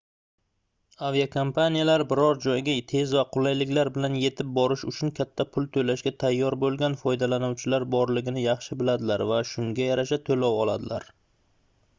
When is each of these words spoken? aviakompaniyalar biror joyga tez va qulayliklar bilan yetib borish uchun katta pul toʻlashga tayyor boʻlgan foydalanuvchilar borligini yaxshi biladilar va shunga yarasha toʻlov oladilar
aviakompaniyalar 1.07 2.03
biror 2.13 2.39
joyga 2.45 2.73
tez 2.91 3.13
va 3.17 3.25
qulayliklar 3.37 3.91
bilan 3.97 4.17
yetib 4.23 4.49
borish 4.59 4.87
uchun 4.93 5.13
katta 5.21 5.47
pul 5.57 5.69
toʻlashga 5.77 6.15
tayyor 6.25 6.59
boʻlgan 6.65 6.97
foydalanuvchilar 7.03 7.87
borligini 7.99 8.47
yaxshi 8.49 8.79
biladilar 8.83 9.27
va 9.35 9.43
shunga 9.53 9.89
yarasha 9.93 10.23
toʻlov 10.31 10.61
oladilar 10.67 11.09